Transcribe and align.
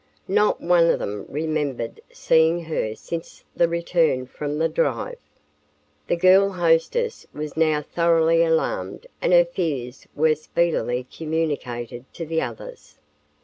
Not 0.33 0.59
one 0.59 0.89
of 0.89 0.97
them 0.97 1.27
remembered 1.29 2.01
seeing 2.11 2.61
her 2.63 2.95
since 2.95 3.43
the 3.55 3.67
return 3.69 4.25
from 4.25 4.57
the 4.57 4.67
drive. 4.67 5.19
The 6.07 6.15
girl 6.15 6.49
hostess 6.53 7.27
was 7.35 7.55
now 7.55 7.83
thoroughly 7.83 8.41
alarmed 8.43 9.05
and 9.21 9.31
her 9.31 9.45
fears 9.45 10.07
were 10.15 10.33
speedily 10.33 11.05
communicated 11.15 12.11
to 12.15 12.25
the 12.25 12.41
others. 12.41 12.97